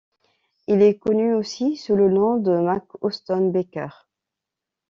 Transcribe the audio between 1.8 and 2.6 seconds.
le nom de